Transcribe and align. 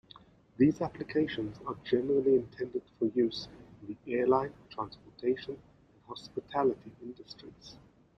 These 0.57 0.81
applications 0.81 1.57
are 1.67 1.75
generally 1.83 2.37
intended 2.37 2.81
for 2.97 3.05
use 3.13 3.47
in 3.83 3.95
the 4.07 4.15
airline, 4.17 4.51
transportation, 4.71 5.53
and 5.53 6.03
hospitality 6.07 6.91
industries. 7.03 7.77